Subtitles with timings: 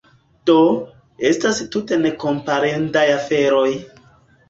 [0.49, 0.55] Do,
[1.33, 3.71] estas tute nekomparendaj aferoj.